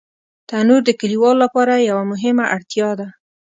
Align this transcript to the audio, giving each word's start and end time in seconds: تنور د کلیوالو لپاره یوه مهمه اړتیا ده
تنور 0.49 0.81
د 0.85 0.89
کلیوالو 1.01 1.41
لپاره 1.45 1.85
یوه 1.89 2.03
مهمه 2.11 2.45
اړتیا 2.55 2.89
ده 2.99 3.07